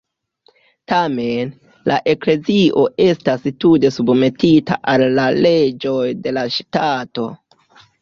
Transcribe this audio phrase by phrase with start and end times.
[0.91, 1.51] Tamen,
[1.91, 7.33] la Eklezio estas tute submetita al la leĝoj de la ŝtato.